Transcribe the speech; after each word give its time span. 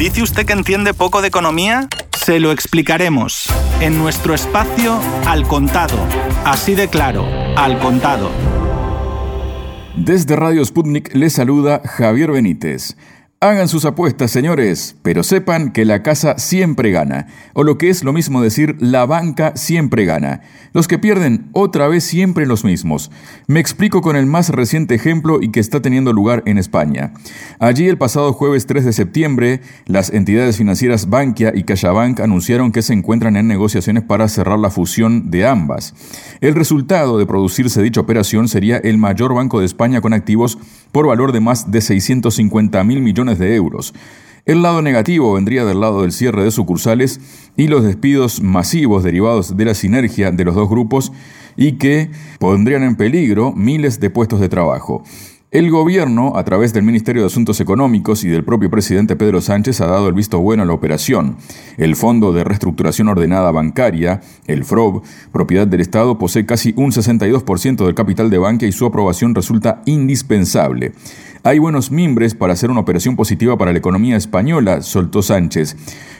¿Dice 0.00 0.22
usted 0.22 0.46
que 0.46 0.54
entiende 0.54 0.94
poco 0.94 1.20
de 1.20 1.28
economía? 1.28 1.86
Se 2.18 2.40
lo 2.40 2.52
explicaremos 2.52 3.44
en 3.82 3.98
nuestro 3.98 4.32
espacio 4.32 4.98
Al 5.26 5.46
Contado. 5.46 5.98
Así 6.42 6.74
de 6.74 6.88
claro, 6.88 7.26
Al 7.54 7.78
Contado. 7.78 8.30
Desde 9.94 10.36
Radio 10.36 10.64
Sputnik 10.64 11.14
le 11.14 11.28
saluda 11.28 11.82
Javier 11.84 12.32
Benítez. 12.32 12.96
Hagan 13.42 13.68
sus 13.68 13.86
apuestas, 13.86 14.30
señores, 14.30 14.96
pero 15.00 15.22
sepan 15.22 15.72
que 15.72 15.86
la 15.86 16.02
casa 16.02 16.36
siempre 16.36 16.90
gana, 16.90 17.26
o 17.54 17.64
lo 17.64 17.78
que 17.78 17.88
es 17.88 18.04
lo 18.04 18.12
mismo 18.12 18.42
decir, 18.42 18.76
la 18.80 19.06
banca 19.06 19.56
siempre 19.56 20.04
gana. 20.04 20.42
Los 20.74 20.86
que 20.86 20.98
pierden, 20.98 21.48
otra 21.54 21.88
vez 21.88 22.04
siempre 22.04 22.44
los 22.44 22.64
mismos. 22.64 23.10
Me 23.46 23.58
explico 23.58 24.02
con 24.02 24.14
el 24.14 24.26
más 24.26 24.50
reciente 24.50 24.94
ejemplo 24.94 25.38
y 25.40 25.52
que 25.52 25.60
está 25.60 25.80
teniendo 25.80 26.12
lugar 26.12 26.42
en 26.44 26.58
España. 26.58 27.14
Allí 27.60 27.88
el 27.88 27.96
pasado 27.96 28.34
jueves 28.34 28.66
3 28.66 28.84
de 28.84 28.92
septiembre, 28.92 29.62
las 29.86 30.10
entidades 30.10 30.58
financieras 30.58 31.08
Bankia 31.08 31.52
y 31.54 31.64
CaixaBank 31.64 32.20
anunciaron 32.20 32.72
que 32.72 32.82
se 32.82 32.92
encuentran 32.92 33.36
en 33.36 33.48
negociaciones 33.48 34.04
para 34.04 34.28
cerrar 34.28 34.58
la 34.58 34.68
fusión 34.68 35.30
de 35.30 35.46
ambas. 35.46 35.94
El 36.42 36.54
resultado 36.54 37.16
de 37.16 37.24
producirse 37.24 37.80
dicha 37.80 38.02
operación 38.02 38.48
sería 38.48 38.76
el 38.76 38.98
mayor 38.98 39.32
banco 39.32 39.60
de 39.60 39.64
España 39.64 40.02
con 40.02 40.12
activos 40.12 40.58
por 40.92 41.06
valor 41.06 41.32
de 41.32 41.40
más 41.40 41.70
de 41.70 41.80
650 41.80 42.82
mil 42.84 43.00
millones 43.00 43.38
de 43.38 43.54
euros. 43.54 43.94
El 44.46 44.62
lado 44.62 44.82
negativo 44.82 45.34
vendría 45.34 45.64
del 45.64 45.80
lado 45.80 46.02
del 46.02 46.12
cierre 46.12 46.42
de 46.42 46.50
sucursales 46.50 47.20
y 47.56 47.68
los 47.68 47.84
despidos 47.84 48.42
masivos 48.42 49.02
derivados 49.02 49.56
de 49.56 49.64
la 49.64 49.74
sinergia 49.74 50.30
de 50.32 50.44
los 50.44 50.54
dos 50.54 50.68
grupos 50.68 51.12
y 51.56 51.72
que 51.72 52.10
pondrían 52.38 52.82
en 52.82 52.96
peligro 52.96 53.52
miles 53.52 54.00
de 54.00 54.10
puestos 54.10 54.40
de 54.40 54.48
trabajo. 54.48 55.04
El 55.52 55.68
gobierno, 55.68 56.36
a 56.36 56.44
través 56.44 56.72
del 56.72 56.84
Ministerio 56.84 57.22
de 57.22 57.26
Asuntos 57.26 57.58
Económicos 57.58 58.22
y 58.22 58.28
del 58.28 58.44
propio 58.44 58.70
presidente 58.70 59.16
Pedro 59.16 59.40
Sánchez, 59.40 59.80
ha 59.80 59.88
dado 59.88 60.06
el 60.06 60.14
visto 60.14 60.38
bueno 60.38 60.62
a 60.62 60.66
la 60.66 60.74
operación. 60.74 61.38
El 61.76 61.96
Fondo 61.96 62.32
de 62.32 62.44
Reestructuración 62.44 63.08
Ordenada 63.08 63.50
Bancaria, 63.50 64.20
el 64.46 64.62
FROB, 64.62 65.02
propiedad 65.32 65.66
del 65.66 65.80
Estado, 65.80 66.18
posee 66.18 66.46
casi 66.46 66.72
un 66.76 66.92
62% 66.92 67.84
del 67.84 67.96
capital 67.96 68.30
de 68.30 68.38
banca 68.38 68.64
y 68.64 68.70
su 68.70 68.86
aprobación 68.86 69.34
resulta 69.34 69.82
indispensable. 69.86 70.92
Hay 71.42 71.58
buenos 71.58 71.90
mimbres 71.90 72.34
para 72.34 72.52
hacer 72.52 72.70
una 72.70 72.80
operación 72.80 73.16
positiva 73.16 73.56
para 73.56 73.72
la 73.72 73.78
economía 73.78 74.14
española, 74.18 74.82
soltó 74.82 75.22
Sánchez. 75.22 75.74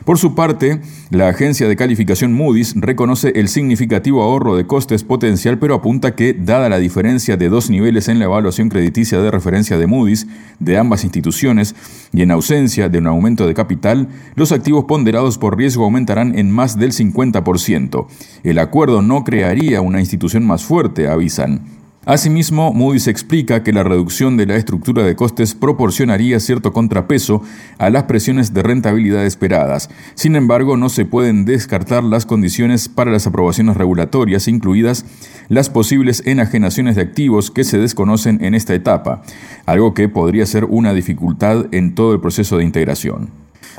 Por 0.06 0.16
su 0.16 0.34
parte, 0.34 0.80
la 1.10 1.28
agencia 1.28 1.68
de 1.68 1.76
calificación 1.76 2.32
Moody's 2.32 2.72
reconoce 2.74 3.32
el 3.34 3.48
significativo 3.48 4.22
ahorro 4.22 4.56
de 4.56 4.66
costes 4.66 5.04
potencial, 5.04 5.58
pero 5.58 5.74
apunta 5.74 6.14
que, 6.14 6.32
dada 6.32 6.70
la 6.70 6.78
diferencia 6.78 7.36
de 7.36 7.50
dos 7.50 7.68
niveles 7.68 8.08
en 8.08 8.18
la 8.18 8.24
evaluación 8.24 8.70
crediticia 8.70 9.20
de 9.20 9.30
referencia 9.30 9.76
de 9.76 9.86
Moody's 9.86 10.26
de 10.58 10.78
ambas 10.78 11.04
instituciones 11.04 11.74
y 12.14 12.22
en 12.22 12.30
ausencia 12.30 12.88
de 12.88 12.96
un 12.96 13.06
aumento 13.06 13.46
de 13.46 13.52
capital, 13.52 14.08
los 14.36 14.52
activos 14.52 14.86
ponderados 14.86 15.36
por 15.36 15.58
riesgo 15.58 15.84
aumentarán 15.84 16.38
en 16.38 16.50
más 16.50 16.78
del 16.78 16.92
50%. 16.92 18.06
El 18.42 18.58
acuerdo 18.58 19.02
no 19.02 19.22
crearía 19.24 19.82
una 19.82 20.00
institución 20.00 20.46
más 20.46 20.64
fuerte, 20.64 21.08
avisan. 21.08 21.79
Asimismo, 22.06 22.72
Moody's 22.72 23.08
explica 23.08 23.62
que 23.62 23.74
la 23.74 23.82
reducción 23.82 24.38
de 24.38 24.46
la 24.46 24.56
estructura 24.56 25.04
de 25.04 25.14
costes 25.16 25.54
proporcionaría 25.54 26.40
cierto 26.40 26.72
contrapeso 26.72 27.42
a 27.76 27.90
las 27.90 28.04
presiones 28.04 28.54
de 28.54 28.62
rentabilidad 28.62 29.26
esperadas. 29.26 29.90
Sin 30.14 30.34
embargo, 30.34 30.78
no 30.78 30.88
se 30.88 31.04
pueden 31.04 31.44
descartar 31.44 32.02
las 32.02 32.24
condiciones 32.24 32.88
para 32.88 33.10
las 33.10 33.26
aprobaciones 33.26 33.76
regulatorias, 33.76 34.48
incluidas 34.48 35.04
las 35.50 35.68
posibles 35.68 36.22
enajenaciones 36.24 36.96
de 36.96 37.02
activos 37.02 37.50
que 37.50 37.64
se 37.64 37.76
desconocen 37.76 38.42
en 38.42 38.54
esta 38.54 38.74
etapa, 38.74 39.20
algo 39.66 39.92
que 39.92 40.08
podría 40.08 40.46
ser 40.46 40.64
una 40.64 40.94
dificultad 40.94 41.66
en 41.70 41.94
todo 41.94 42.14
el 42.14 42.20
proceso 42.20 42.56
de 42.56 42.64
integración. 42.64 43.28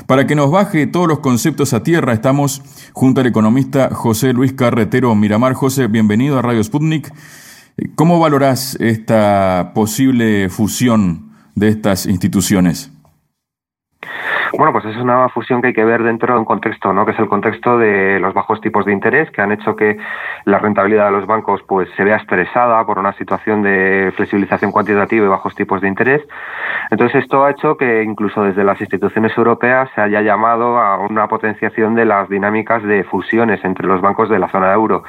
Para 0.06 0.28
que 0.28 0.36
nos 0.36 0.52
baje 0.52 0.86
todos 0.86 1.08
los 1.08 1.18
conceptos 1.18 1.72
a 1.72 1.82
tierra, 1.82 2.12
estamos 2.12 2.62
junto 2.92 3.20
al 3.20 3.26
economista 3.26 3.90
José 3.92 4.32
Luis 4.32 4.52
Carretero 4.52 5.12
Miramar. 5.16 5.54
José, 5.54 5.88
bienvenido 5.88 6.38
a 6.38 6.42
Radio 6.42 6.62
Sputnik. 6.62 7.12
¿Cómo 7.94 8.20
valorás 8.20 8.76
esta 8.80 9.72
posible 9.74 10.48
fusión 10.48 11.32
de 11.54 11.68
estas 11.68 12.06
instituciones? 12.06 12.92
Bueno, 14.54 14.74
pues 14.74 14.84
es 14.84 14.96
una 14.96 15.30
fusión 15.30 15.62
que 15.62 15.68
hay 15.68 15.72
que 15.72 15.84
ver 15.84 16.02
dentro 16.02 16.34
de 16.34 16.38
un 16.38 16.44
contexto, 16.44 16.92
¿no? 16.92 17.06
Que 17.06 17.12
es 17.12 17.18
el 17.18 17.26
contexto 17.26 17.78
de 17.78 18.20
los 18.20 18.34
bajos 18.34 18.60
tipos 18.60 18.84
de 18.84 18.92
interés 18.92 19.30
que 19.30 19.40
han 19.40 19.50
hecho 19.50 19.74
que 19.74 19.96
la 20.44 20.58
rentabilidad 20.58 21.06
de 21.06 21.12
los 21.12 21.26
bancos 21.26 21.62
pues 21.66 21.88
se 21.96 22.04
vea 22.04 22.16
estresada 22.16 22.84
por 22.84 22.98
una 22.98 23.14
situación 23.14 23.62
de 23.62 24.12
flexibilización 24.14 24.70
cuantitativa 24.70 25.24
y 25.24 25.28
bajos 25.28 25.54
tipos 25.54 25.80
de 25.80 25.88
interés. 25.88 26.20
Entonces 26.90 27.22
esto 27.22 27.44
ha 27.44 27.50
hecho 27.52 27.78
que 27.78 28.02
incluso 28.02 28.44
desde 28.44 28.62
las 28.62 28.78
instituciones 28.78 29.32
europeas 29.38 29.88
se 29.94 30.02
haya 30.02 30.20
llamado 30.20 30.76
a 30.76 30.98
una 30.98 31.28
potenciación 31.28 31.94
de 31.94 32.04
las 32.04 32.28
dinámicas 32.28 32.82
de 32.82 33.04
fusiones 33.04 33.64
entre 33.64 33.86
los 33.86 34.02
bancos 34.02 34.28
de 34.28 34.38
la 34.38 34.50
zona 34.50 34.70
euro. 34.74 35.02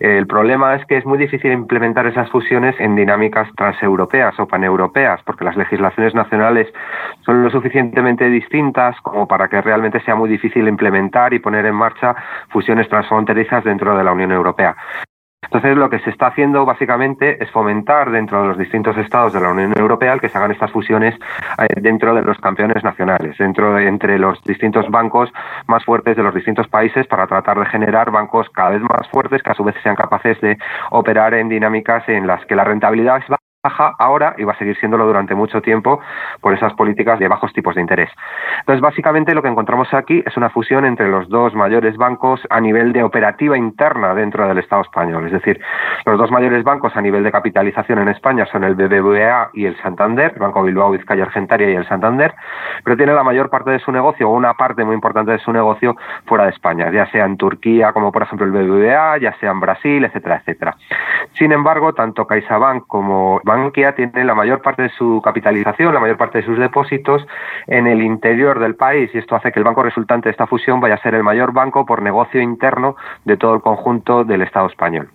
El 0.00 0.26
problema 0.26 0.76
es 0.76 0.86
que 0.86 0.96
es 0.96 1.04
muy 1.04 1.18
difícil 1.18 1.50
implementar 1.50 2.06
esas 2.06 2.30
fusiones 2.30 2.76
en 2.78 2.94
dinámicas 2.94 3.48
transeuropeas 3.56 4.38
o 4.38 4.46
paneuropeas, 4.46 5.22
porque 5.24 5.44
las 5.44 5.56
legislaciones 5.56 6.14
nacionales 6.14 6.68
son 7.24 7.42
lo 7.42 7.50
suficientemente 7.50 8.28
distintas 8.28 9.00
como 9.00 9.26
para 9.26 9.48
que 9.48 9.60
realmente 9.60 10.00
sea 10.00 10.14
muy 10.14 10.28
difícil 10.28 10.68
implementar 10.68 11.34
y 11.34 11.40
poner 11.40 11.66
en 11.66 11.74
marcha 11.74 12.14
fusiones 12.48 12.88
transfronterizas 12.88 13.64
dentro 13.64 13.96
de 13.96 14.04
la 14.04 14.12
Unión 14.12 14.30
Europea. 14.30 14.76
Entonces, 15.42 15.76
lo 15.78 15.88
que 15.88 15.98
se 16.00 16.10
está 16.10 16.26
haciendo 16.26 16.66
básicamente 16.66 17.42
es 17.42 17.50
fomentar 17.50 18.10
dentro 18.10 18.42
de 18.42 18.48
los 18.48 18.58
distintos 18.58 18.96
estados 18.98 19.32
de 19.32 19.40
la 19.40 19.50
Unión 19.50 19.72
Europea 19.78 20.18
que 20.18 20.28
se 20.28 20.36
hagan 20.36 20.50
estas 20.50 20.70
fusiones 20.70 21.14
eh, 21.58 21.80
dentro 21.80 22.14
de 22.14 22.22
los 22.22 22.36
campeones 22.38 22.84
nacionales, 22.84 23.38
dentro 23.38 23.74
de, 23.74 23.88
entre 23.88 24.18
los 24.18 24.42
distintos 24.44 24.88
bancos 24.90 25.32
más 25.66 25.84
fuertes 25.84 26.16
de 26.16 26.22
los 26.22 26.34
distintos 26.34 26.68
países 26.68 27.06
para 27.06 27.26
tratar 27.26 27.58
de 27.58 27.66
generar 27.66 28.10
bancos 28.10 28.50
cada 28.50 28.70
vez 28.70 28.82
más 28.82 29.08
fuertes 29.10 29.42
que 29.42 29.50
a 29.50 29.54
su 29.54 29.64
vez 29.64 29.74
sean 29.82 29.96
capaces 29.96 30.38
de 30.42 30.58
operar 30.90 31.32
en 31.32 31.48
dinámicas 31.48 32.06
en 32.08 32.26
las 32.26 32.44
que 32.44 32.54
la 32.54 32.64
rentabilidad 32.64 33.22
baja 33.62 33.92
ahora 33.98 34.36
y 34.38 34.44
va 34.44 34.52
a 34.52 34.58
seguir 34.58 34.76
siéndolo 34.78 35.04
durante 35.04 35.34
mucho 35.34 35.60
tiempo 35.60 36.00
por 36.40 36.54
esas 36.54 36.74
políticas 36.74 37.18
de 37.18 37.26
bajos 37.26 37.52
tipos 37.52 37.74
de 37.74 37.80
interés. 37.80 38.08
Entonces, 38.60 38.80
básicamente 38.80 39.34
lo 39.34 39.42
que 39.42 39.48
encontramos 39.48 39.92
aquí 39.94 40.22
es 40.24 40.36
una 40.36 40.48
fusión 40.48 40.84
entre 40.84 41.08
los 41.08 41.28
dos 41.28 41.54
mayores 41.54 41.96
bancos 41.96 42.40
a 42.50 42.60
nivel 42.60 42.92
de 42.92 43.02
operativa 43.02 43.58
interna 43.58 44.14
dentro 44.14 44.46
del 44.46 44.58
Estado 44.58 44.82
español. 44.82 45.26
Es 45.26 45.32
decir, 45.32 45.60
los 46.06 46.16
dos 46.18 46.30
mayores 46.30 46.62
bancos 46.62 46.96
a 46.96 47.00
nivel 47.00 47.24
de 47.24 47.32
capitalización 47.32 47.98
en 47.98 48.08
España 48.08 48.46
son 48.46 48.62
el 48.62 48.76
BBVA 48.76 49.50
y 49.52 49.66
el 49.66 49.76
Santander, 49.82 50.34
el 50.34 50.40
Banco 50.40 50.62
Bilbao, 50.62 50.92
Vizcaya 50.92 51.24
Argentaria 51.24 51.68
y 51.68 51.74
el 51.74 51.88
Santander, 51.88 52.34
pero 52.84 52.96
tiene 52.96 53.12
la 53.12 53.24
mayor 53.24 53.50
parte 53.50 53.72
de 53.72 53.80
su 53.80 53.90
negocio 53.90 54.30
o 54.30 54.34
una 54.34 54.54
parte 54.54 54.84
muy 54.84 54.94
importante 54.94 55.32
de 55.32 55.38
su 55.40 55.52
negocio 55.52 55.96
fuera 56.26 56.44
de 56.44 56.50
España, 56.50 56.92
ya 56.92 57.10
sea 57.10 57.24
en 57.24 57.36
Turquía 57.36 57.92
como 57.92 58.12
por 58.12 58.22
ejemplo 58.22 58.46
el 58.46 58.52
BBVA, 58.52 59.18
ya 59.18 59.32
sea 59.40 59.50
en 59.50 59.58
Brasil, 59.58 60.04
etcétera, 60.04 60.36
etcétera. 60.36 60.76
Sin 61.32 61.50
embargo, 61.50 61.92
tanto 61.92 62.24
CaixaBank 62.24 62.86
como 62.86 63.40
Bankia 63.48 63.94
tiene 63.94 64.24
la 64.24 64.34
mayor 64.34 64.60
parte 64.60 64.82
de 64.82 64.88
su 64.90 65.22
capitalización, 65.24 65.94
la 65.94 66.00
mayor 66.00 66.18
parte 66.18 66.38
de 66.38 66.44
sus 66.44 66.58
depósitos 66.58 67.26
en 67.66 67.86
el 67.86 68.02
interior 68.02 68.60
del 68.60 68.76
país 68.76 69.10
y 69.14 69.18
esto 69.18 69.34
hace 69.34 69.50
que 69.50 69.58
el 69.58 69.64
banco 69.64 69.82
resultante 69.82 70.28
de 70.28 70.32
esta 70.32 70.46
fusión 70.46 70.80
vaya 70.80 70.96
a 70.96 71.02
ser 71.02 71.14
el 71.14 71.24
mayor 71.24 71.52
banco 71.52 71.86
por 71.86 72.02
negocio 72.02 72.40
interno 72.42 72.94
de 73.24 73.36
todo 73.36 73.54
el 73.54 73.62
conjunto 73.62 74.24
del 74.24 74.42
Estado 74.42 74.66
español. 74.66 75.08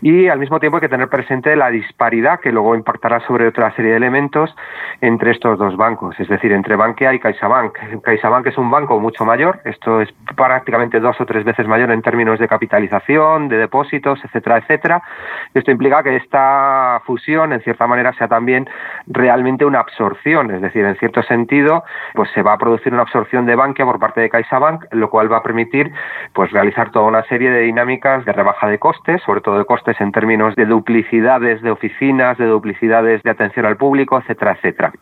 Y 0.00 0.28
al 0.28 0.38
mismo 0.38 0.58
tiempo 0.58 0.76
hay 0.78 0.82
que 0.82 0.88
tener 0.88 1.08
presente 1.08 1.54
la 1.54 1.70
disparidad 1.70 2.40
que 2.40 2.52
luego 2.52 2.74
impactará 2.74 3.20
sobre 3.20 3.46
otra 3.46 3.74
serie 3.76 3.92
de 3.92 3.96
elementos 3.96 4.54
entre 5.00 5.30
estos 5.30 5.58
dos 5.58 5.76
bancos, 5.76 6.18
es 6.18 6.28
decir, 6.28 6.52
entre 6.52 6.74
Bankia 6.76 7.14
y 7.14 7.20
CaixaBank. 7.20 8.02
CaixaBank 8.02 8.46
es 8.48 8.58
un 8.58 8.70
banco 8.70 8.98
mucho 8.98 9.24
mayor, 9.24 9.60
esto 9.64 10.00
es 10.00 10.12
prácticamente 10.36 10.98
dos 10.98 11.20
o 11.20 11.26
tres 11.26 11.44
veces 11.44 11.66
mayor 11.66 11.90
en 11.92 12.02
términos 12.02 12.38
de 12.38 12.48
capitalización, 12.48 13.48
de 13.48 13.58
depósitos, 13.58 14.24
etcétera, 14.24 14.58
etcétera. 14.58 15.02
Esto 15.54 15.70
implica 15.70 16.02
que 16.02 16.16
esta 16.16 17.00
fusión 17.04 17.52
en 17.60 17.64
cierta 17.64 17.86
manera 17.86 18.12
sea 18.14 18.28
también 18.28 18.68
realmente 19.06 19.64
una 19.64 19.80
absorción, 19.80 20.50
es 20.50 20.60
decir, 20.60 20.84
en 20.84 20.96
cierto 20.96 21.22
sentido, 21.22 21.84
pues 22.14 22.30
se 22.32 22.42
va 22.42 22.54
a 22.54 22.58
producir 22.58 22.92
una 22.92 23.02
absorción 23.02 23.46
de 23.46 23.54
Bankia 23.54 23.84
por 23.84 23.98
parte 23.98 24.20
de 24.20 24.30
CaixaBank, 24.30 24.86
lo 24.92 25.10
cual 25.10 25.30
va 25.30 25.38
a 25.38 25.42
permitir 25.42 25.92
pues 26.32 26.50
realizar 26.50 26.90
toda 26.90 27.06
una 27.06 27.22
serie 27.24 27.50
de 27.50 27.60
dinámicas 27.60 28.24
de 28.24 28.32
rebaja 28.32 28.68
de 28.68 28.78
costes, 28.78 29.22
sobre 29.22 29.40
todo 29.40 29.58
de 29.58 29.64
costes 29.64 30.00
en 30.00 30.12
términos 30.12 30.56
de 30.56 30.64
duplicidades 30.64 31.60
de 31.62 31.70
oficinas, 31.70 32.38
de 32.38 32.46
duplicidades 32.46 33.22
de 33.22 33.30
atención 33.30 33.66
al 33.66 33.76
público, 33.76 34.18
etcétera, 34.18 34.52
etcétera. 34.52 34.92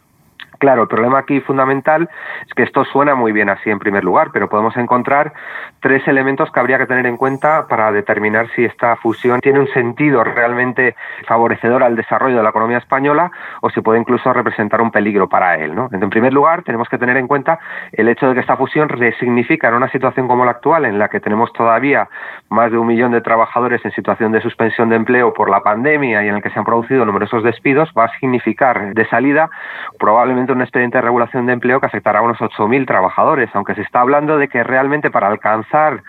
Claro, 0.58 0.82
el 0.82 0.88
problema 0.88 1.18
aquí 1.18 1.40
fundamental 1.40 2.08
es 2.46 2.52
que 2.54 2.64
esto 2.64 2.84
suena 2.84 3.14
muy 3.14 3.30
bien 3.30 3.48
así 3.48 3.70
en 3.70 3.78
primer 3.78 4.02
lugar, 4.02 4.30
pero 4.32 4.48
podemos 4.48 4.76
encontrar 4.76 5.32
tres 5.80 6.06
elementos 6.08 6.50
que 6.50 6.58
habría 6.58 6.78
que 6.78 6.86
tener 6.86 7.06
en 7.06 7.16
cuenta 7.16 7.66
para 7.68 7.92
determinar 7.92 8.48
si 8.56 8.64
esta 8.64 8.96
fusión 8.96 9.40
tiene 9.40 9.60
un 9.60 9.68
sentido 9.68 10.24
realmente 10.24 10.96
favorecedor 11.28 11.84
al 11.84 11.94
desarrollo 11.94 12.38
de 12.38 12.42
la 12.42 12.50
economía 12.50 12.78
española 12.78 13.30
o 13.60 13.70
si 13.70 13.80
puede 13.80 14.00
incluso 14.00 14.32
representar 14.32 14.80
un 14.80 14.90
peligro 14.90 15.28
para 15.28 15.56
él. 15.58 15.74
En 15.92 16.10
primer 16.10 16.32
lugar, 16.32 16.62
tenemos 16.64 16.88
que 16.88 16.98
tener 16.98 17.16
en 17.16 17.28
cuenta 17.28 17.60
el 17.92 18.08
hecho 18.08 18.28
de 18.28 18.34
que 18.34 18.40
esta 18.40 18.56
fusión 18.56 18.88
resignifica 18.88 19.68
en 19.68 19.74
una 19.74 19.88
situación 19.90 20.26
como 20.26 20.44
la 20.44 20.52
actual, 20.52 20.86
en 20.86 20.98
la 20.98 21.08
que 21.08 21.20
tenemos 21.20 21.52
todavía 21.52 22.08
más 22.48 22.72
de 22.72 22.78
un 22.78 22.86
millón 22.86 23.12
de 23.12 23.20
trabajadores 23.20 23.84
en 23.84 23.92
situación 23.92 24.32
de 24.32 24.40
suspensión 24.40 24.88
de 24.88 24.96
empleo 24.96 25.32
por 25.32 25.50
la 25.50 25.62
pandemia 25.62 26.24
y 26.24 26.28
en 26.28 26.36
el 26.36 26.42
que 26.42 26.50
se 26.50 26.58
han 26.58 26.64
producido 26.64 27.04
numerosos 27.04 27.44
despidos, 27.44 27.92
va 27.96 28.06
a 28.06 28.18
significar 28.18 28.92
de 28.94 29.06
salida 29.06 29.50
probablemente 29.98 30.47
un 30.52 30.62
expediente 30.62 30.98
de 30.98 31.02
regulación 31.02 31.46
de 31.46 31.52
empleo 31.52 31.80
que 31.80 31.86
afectará 31.86 32.20
a 32.20 32.22
unos 32.22 32.38
8.000 32.38 32.86
trabajadores, 32.86 33.50
aunque 33.54 33.74
se 33.74 33.82
está 33.82 34.00
hablando 34.00 34.38
de 34.38 34.48
que 34.48 34.62
realmente 34.62 35.10
para 35.10 35.28
alcanzar 35.28 36.02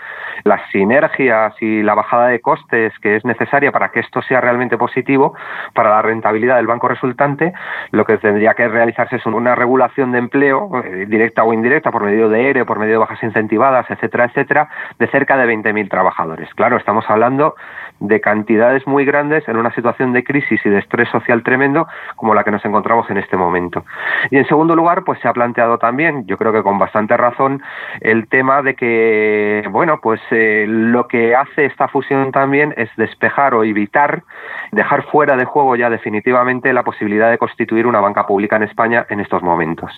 las 0.43 0.61
sinergias 0.71 1.53
y 1.61 1.83
la 1.83 1.95
bajada 1.95 2.27
de 2.27 2.39
costes 2.39 2.93
que 2.99 3.15
es 3.15 3.25
necesaria 3.25 3.71
para 3.71 3.89
que 3.89 3.99
esto 3.99 4.21
sea 4.21 4.41
realmente 4.41 4.77
positivo 4.77 5.35
para 5.73 5.89
la 5.89 6.01
rentabilidad 6.01 6.57
del 6.57 6.67
banco 6.67 6.87
resultante, 6.87 7.53
lo 7.91 8.05
que 8.05 8.17
tendría 8.17 8.53
que 8.53 8.67
realizarse 8.67 9.17
es 9.17 9.25
una 9.25 9.55
regulación 9.55 10.11
de 10.11 10.19
empleo, 10.19 10.69
eh, 10.83 11.05
directa 11.07 11.43
o 11.43 11.53
indirecta, 11.53 11.91
por 11.91 12.03
medio 12.03 12.29
de 12.29 12.49
ERE, 12.49 12.65
por 12.65 12.79
medio 12.79 12.93
de 12.93 12.99
bajas 12.99 13.21
incentivadas, 13.23 13.89
etcétera, 13.89 14.25
etcétera, 14.25 14.69
de 14.97 15.07
cerca 15.07 15.37
de 15.37 15.45
20.000 15.45 15.89
trabajadores. 15.89 16.53
Claro, 16.55 16.77
estamos 16.77 17.05
hablando 17.09 17.55
de 17.99 18.21
cantidades 18.21 18.87
muy 18.87 19.05
grandes 19.05 19.47
en 19.47 19.57
una 19.57 19.73
situación 19.73 20.13
de 20.13 20.23
crisis 20.23 20.65
y 20.65 20.69
de 20.69 20.79
estrés 20.79 21.09
social 21.09 21.43
tremendo 21.43 21.87
como 22.15 22.33
la 22.33 22.43
que 22.43 22.51
nos 22.51 22.63
encontramos 22.65 23.09
en 23.09 23.17
este 23.17 23.37
momento. 23.37 23.83
Y 24.31 24.37
en 24.37 24.47
segundo 24.47 24.75
lugar, 24.75 25.03
pues 25.03 25.19
se 25.19 25.27
ha 25.27 25.33
planteado 25.33 25.77
también, 25.77 26.25
yo 26.25 26.37
creo 26.37 26.51
que 26.51 26.63
con 26.63 26.77
bastante 26.77 27.17
razón, 27.17 27.61
el 28.01 28.27
tema 28.27 28.61
de 28.61 28.75
que, 28.75 29.67
bueno, 29.71 29.99
pues 30.01 30.21
eh, 30.31 30.65
lo 30.67 31.07
que 31.07 31.35
hace 31.35 31.65
esta 31.65 31.87
fusión 31.87 32.31
también 32.31 32.73
es 32.77 32.89
despejar 32.95 33.53
o 33.53 33.63
evitar, 33.63 34.23
dejar 34.71 35.03
fuera 35.03 35.35
de 35.35 35.45
juego 35.45 35.75
ya 35.75 35.89
definitivamente 35.89 36.73
la 36.73 36.83
posibilidad 36.83 37.29
de 37.29 37.37
constituir 37.37 37.87
una 37.87 37.99
banca 37.99 38.27
pública 38.27 38.55
en 38.55 38.63
España 38.63 39.05
en 39.09 39.19
estos 39.19 39.41
momentos. 39.41 39.91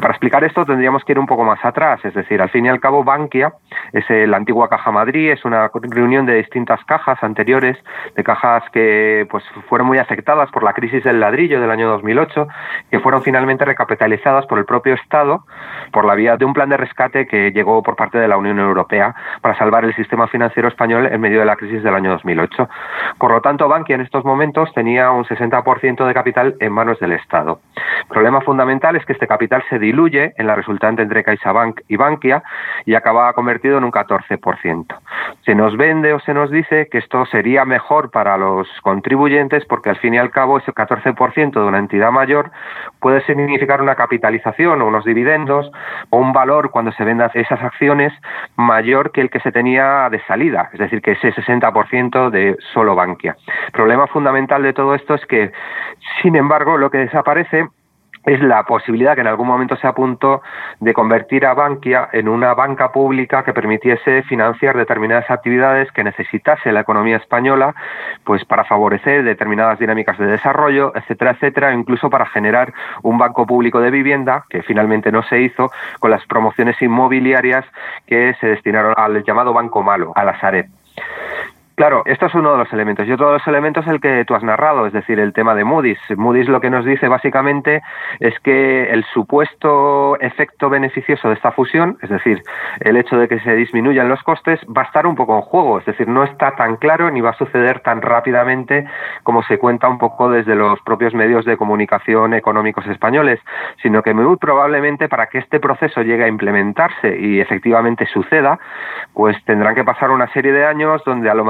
Para 0.00 0.12
explicar 0.12 0.44
esto 0.44 0.64
tendríamos 0.64 1.04
que 1.04 1.12
ir 1.12 1.18
un 1.18 1.26
poco 1.26 1.44
más 1.44 1.64
atrás, 1.64 2.04
es 2.04 2.14
decir, 2.14 2.40
al 2.40 2.50
fin 2.50 2.66
y 2.66 2.68
al 2.68 2.80
cabo 2.80 3.04
Bankia 3.04 3.52
es 3.92 4.04
la 4.08 4.36
antigua 4.36 4.68
Caja 4.68 4.90
Madrid, 4.90 5.30
es 5.30 5.44
una 5.44 5.70
reunión 5.74 6.26
de 6.26 6.34
distintas 6.34 6.84
cajas 6.84 7.22
anteriores, 7.22 7.76
de 8.16 8.24
cajas 8.24 8.62
que 8.72 9.26
pues 9.30 9.44
fueron 9.68 9.86
muy 9.86 9.98
afectadas 9.98 10.50
por 10.50 10.62
la 10.62 10.72
crisis 10.72 11.04
del 11.04 11.20
ladrillo 11.20 11.60
del 11.60 11.70
año 11.70 11.88
2008, 11.88 12.48
que 12.90 13.00
fueron 13.00 13.22
finalmente 13.22 13.64
recapitalizadas 13.68 14.46
por 14.46 14.58
el 14.58 14.64
propio 14.64 14.94
Estado 14.94 15.44
por 15.92 16.04
la 16.04 16.14
vía 16.14 16.36
de 16.36 16.44
un 16.44 16.52
plan 16.52 16.68
de 16.68 16.76
rescate 16.76 17.26
que 17.26 17.50
llegó 17.52 17.82
por 17.82 17.96
parte 17.96 18.18
de 18.18 18.28
la 18.28 18.36
Unión 18.36 18.58
Europea 18.58 19.14
para 19.40 19.56
salvar 19.56 19.84
el 19.84 19.94
sistema 19.94 20.26
financiero 20.28 20.68
español 20.68 21.06
en 21.06 21.20
medio 21.20 21.40
de 21.40 21.46
la 21.46 21.56
crisis 21.56 21.82
del 21.82 21.94
año 21.94 22.10
2008. 22.10 22.68
Por 23.18 23.30
lo 23.30 23.40
tanto, 23.40 23.68
Bankia 23.68 23.94
en 23.94 24.02
estos 24.02 24.24
momentos 24.24 24.72
tenía 24.74 25.10
un 25.10 25.24
60% 25.24 26.06
de 26.06 26.14
capital 26.14 26.56
en 26.60 26.72
manos 26.72 26.98
del 27.00 27.12
Estado. 27.12 27.60
El 27.76 28.08
problema 28.08 28.40
fundamental 28.40 28.96
es 28.96 29.04
que 29.04 29.12
este 29.12 29.26
capital 29.26 29.62
se 29.68 29.78
diluye 29.78 30.34
en 30.36 30.46
la 30.46 30.54
resultante 30.54 31.02
entre 31.02 31.24
CaixaBank 31.24 31.80
y 31.88 31.96
Bankia 31.96 32.42
y 32.84 32.94
acaba 32.94 33.32
convertido 33.32 33.78
en 33.78 33.84
un 33.84 33.92
14%. 33.92 34.86
Se 35.44 35.54
nos 35.54 35.76
vende 35.76 36.12
o 36.12 36.20
se 36.20 36.34
nos 36.34 36.50
dice 36.50 36.88
que 36.90 36.98
esto 36.98 37.26
sería 37.26 37.64
mejor 37.64 38.10
para 38.10 38.36
los 38.36 38.68
contribuyentes 38.82 39.64
porque 39.66 39.90
al 39.90 39.96
fin 39.96 40.14
y 40.14 40.18
al 40.18 40.30
cabo 40.30 40.58
ese 40.58 40.72
14% 40.72 41.52
de 41.52 41.66
una 41.66 41.78
entidad 41.78 42.10
mayor 42.10 42.50
puede 43.00 43.24
significar 43.26 43.57
una 43.80 43.94
capitalización 43.94 44.82
o 44.82 44.86
unos 44.86 45.04
dividendos 45.04 45.70
o 46.10 46.18
un 46.18 46.32
valor 46.32 46.70
cuando 46.70 46.92
se 46.92 47.04
vendan 47.04 47.30
esas 47.34 47.62
acciones 47.62 48.12
mayor 48.56 49.12
que 49.12 49.20
el 49.20 49.30
que 49.30 49.40
se 49.40 49.52
tenía 49.52 50.08
de 50.10 50.20
salida, 50.24 50.70
es 50.72 50.78
decir, 50.78 51.02
que 51.02 51.12
ese 51.12 51.32
60% 51.32 52.30
de 52.30 52.56
solo 52.72 52.94
Bankia. 52.94 53.36
El 53.66 53.72
problema 53.72 54.06
fundamental 54.06 54.62
de 54.62 54.72
todo 54.72 54.94
esto 54.94 55.14
es 55.14 55.24
que, 55.26 55.52
sin 56.22 56.36
embargo, 56.36 56.76
lo 56.76 56.90
que 56.90 56.98
desaparece 56.98 57.68
es 58.28 58.40
la 58.42 58.62
posibilidad 58.64 59.14
que 59.14 59.22
en 59.22 59.26
algún 59.26 59.48
momento 59.48 59.76
se 59.76 59.86
apuntó 59.86 60.42
de 60.80 60.92
convertir 60.92 61.46
a 61.46 61.54
Bankia 61.54 62.10
en 62.12 62.28
una 62.28 62.54
banca 62.54 62.92
pública 62.92 63.42
que 63.42 63.54
permitiese 63.54 64.22
financiar 64.22 64.76
determinadas 64.76 65.30
actividades 65.30 65.90
que 65.92 66.04
necesitase 66.04 66.70
la 66.72 66.80
economía 66.80 67.16
española, 67.16 67.74
pues 68.24 68.44
para 68.44 68.64
favorecer 68.64 69.24
determinadas 69.24 69.78
dinámicas 69.78 70.18
de 70.18 70.26
desarrollo, 70.26 70.92
etcétera, 70.94 71.32
etcétera, 71.32 71.72
incluso 71.72 72.10
para 72.10 72.26
generar 72.26 72.72
un 73.02 73.16
banco 73.16 73.46
público 73.46 73.80
de 73.80 73.90
vivienda, 73.90 74.44
que 74.50 74.62
finalmente 74.62 75.10
no 75.10 75.22
se 75.22 75.40
hizo, 75.40 75.70
con 75.98 76.10
las 76.10 76.24
promociones 76.26 76.80
inmobiliarias 76.82 77.64
que 78.06 78.34
se 78.40 78.48
destinaron 78.48 78.94
al 78.96 79.24
llamado 79.24 79.52
Banco 79.54 79.82
Malo, 79.82 80.12
a 80.14 80.24
la 80.24 80.38
Sareb. 80.38 80.66
Claro, 81.78 82.02
esto 82.06 82.26
es 82.26 82.34
uno 82.34 82.50
de 82.50 82.58
los 82.58 82.72
elementos. 82.72 83.06
Y 83.06 83.12
otro 83.12 83.28
de 83.28 83.34
los 83.34 83.46
elementos 83.46 83.86
es 83.86 83.92
el 83.92 84.00
que 84.00 84.24
tú 84.24 84.34
has 84.34 84.42
narrado, 84.42 84.88
es 84.88 84.92
decir, 84.92 85.20
el 85.20 85.32
tema 85.32 85.54
de 85.54 85.62
Moody's. 85.62 86.00
Moody's 86.16 86.48
lo 86.48 86.60
que 86.60 86.70
nos 86.70 86.84
dice 86.84 87.06
básicamente 87.06 87.82
es 88.18 88.36
que 88.40 88.90
el 88.90 89.04
supuesto 89.04 90.18
efecto 90.18 90.70
beneficioso 90.70 91.28
de 91.28 91.34
esta 91.34 91.52
fusión, 91.52 91.96
es 92.02 92.10
decir, 92.10 92.42
el 92.80 92.96
hecho 92.96 93.16
de 93.16 93.28
que 93.28 93.38
se 93.38 93.54
disminuyan 93.54 94.08
los 94.08 94.20
costes, 94.24 94.58
va 94.76 94.82
a 94.82 94.86
estar 94.86 95.06
un 95.06 95.14
poco 95.14 95.36
en 95.36 95.42
juego. 95.42 95.78
Es 95.78 95.86
decir, 95.86 96.08
no 96.08 96.24
está 96.24 96.56
tan 96.56 96.78
claro 96.78 97.12
ni 97.12 97.20
va 97.20 97.30
a 97.30 97.38
suceder 97.38 97.78
tan 97.78 98.02
rápidamente 98.02 98.84
como 99.22 99.44
se 99.44 99.58
cuenta 99.58 99.88
un 99.88 99.98
poco 99.98 100.28
desde 100.28 100.56
los 100.56 100.80
propios 100.80 101.14
medios 101.14 101.44
de 101.44 101.56
comunicación 101.56 102.34
económicos 102.34 102.88
españoles, 102.88 103.38
sino 103.84 104.02
que 104.02 104.14
muy 104.14 104.36
probablemente 104.38 105.08
para 105.08 105.28
que 105.28 105.38
este 105.38 105.60
proceso 105.60 106.02
llegue 106.02 106.24
a 106.24 106.28
implementarse 106.28 107.20
y 107.20 107.38
efectivamente 107.38 108.04
suceda, 108.06 108.58
pues 109.14 109.36
tendrán 109.44 109.76
que 109.76 109.84
pasar 109.84 110.10
una 110.10 110.26
serie 110.32 110.50
de 110.50 110.66
años 110.66 111.04
donde 111.04 111.30
a 111.30 111.34
lo 111.34 111.44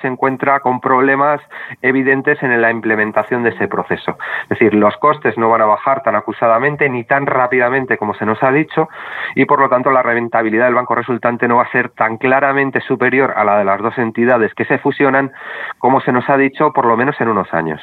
se 0.00 0.08
encuentra 0.08 0.60
con 0.60 0.80
problemas 0.80 1.40
evidentes 1.82 2.42
en 2.42 2.60
la 2.60 2.70
implementación 2.70 3.42
de 3.42 3.50
ese 3.50 3.68
proceso. 3.68 4.16
Es 4.44 4.48
decir, 4.50 4.74
los 4.74 4.96
costes 4.98 5.36
no 5.38 5.48
van 5.48 5.62
a 5.62 5.66
bajar 5.66 6.02
tan 6.02 6.16
acusadamente 6.16 6.88
ni 6.88 7.04
tan 7.04 7.26
rápidamente 7.26 7.96
como 7.98 8.14
se 8.14 8.26
nos 8.26 8.42
ha 8.42 8.50
dicho 8.50 8.88
y 9.34 9.44
por 9.44 9.60
lo 9.60 9.68
tanto 9.68 9.90
la 9.90 10.02
rentabilidad 10.02 10.66
del 10.66 10.74
banco 10.74 10.94
resultante 10.94 11.48
no 11.48 11.56
va 11.56 11.64
a 11.64 11.72
ser 11.72 11.90
tan 11.90 12.18
claramente 12.18 12.80
superior 12.80 13.34
a 13.36 13.44
la 13.44 13.58
de 13.58 13.64
las 13.64 13.80
dos 13.80 13.96
entidades 13.98 14.52
que 14.54 14.64
se 14.64 14.78
fusionan 14.78 15.32
como 15.78 16.00
se 16.00 16.12
nos 16.12 16.28
ha 16.28 16.36
dicho 16.36 16.72
por 16.72 16.86
lo 16.86 16.96
menos 16.96 17.20
en 17.20 17.28
unos 17.28 17.52
años. 17.52 17.80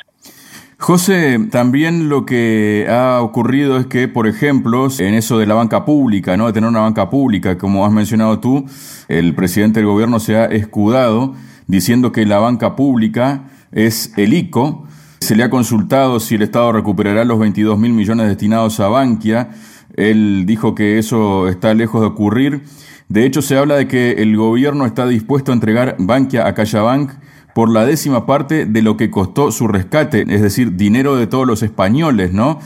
José, 0.81 1.37
también 1.51 2.09
lo 2.09 2.25
que 2.25 2.87
ha 2.89 3.21
ocurrido 3.21 3.77
es 3.77 3.85
que, 3.85 4.07
por 4.07 4.25
ejemplo, 4.25 4.87
en 4.97 5.13
eso 5.13 5.37
de 5.37 5.45
la 5.45 5.53
banca 5.53 5.85
pública, 5.85 6.37
¿no? 6.37 6.47
De 6.47 6.53
tener 6.53 6.67
una 6.67 6.79
banca 6.79 7.07
pública, 7.07 7.55
como 7.55 7.85
has 7.85 7.91
mencionado 7.91 8.39
tú, 8.39 8.65
el 9.07 9.35
presidente 9.35 9.79
del 9.79 9.87
gobierno 9.87 10.19
se 10.19 10.37
ha 10.37 10.45
escudado 10.45 11.35
diciendo 11.71 12.11
que 12.11 12.25
la 12.25 12.37
banca 12.37 12.75
pública 12.75 13.45
es 13.71 14.11
el 14.17 14.33
ICO. 14.33 14.85
Se 15.21 15.37
le 15.37 15.43
ha 15.43 15.49
consultado 15.49 16.19
si 16.19 16.35
el 16.35 16.41
Estado 16.41 16.73
recuperará 16.73 17.23
los 17.23 17.39
22 17.39 17.79
mil 17.79 17.93
millones 17.93 18.27
destinados 18.27 18.81
a 18.81 18.89
Bankia. 18.89 19.51
Él 19.95 20.43
dijo 20.45 20.75
que 20.75 20.99
eso 20.99 21.47
está 21.47 21.73
lejos 21.73 22.01
de 22.01 22.07
ocurrir. 22.07 22.63
De 23.07 23.25
hecho, 23.25 23.41
se 23.41 23.57
habla 23.57 23.75
de 23.75 23.87
que 23.87 24.11
el 24.21 24.35
gobierno 24.35 24.85
está 24.85 25.07
dispuesto 25.07 25.51
a 25.51 25.55
entregar 25.55 25.95
Bankia 25.97 26.45
a 26.45 26.53
CaixaBank 26.53 27.11
por 27.55 27.69
la 27.71 27.85
décima 27.85 28.25
parte 28.25 28.65
de 28.65 28.81
lo 28.81 28.97
que 28.97 29.09
costó 29.09 29.51
su 29.51 29.69
rescate, 29.69 30.25
es 30.27 30.41
decir, 30.41 30.75
dinero 30.75 31.15
de 31.15 31.27
todos 31.27 31.47
los 31.47 31.63
españoles, 31.63 32.33
¿no? 32.33 32.59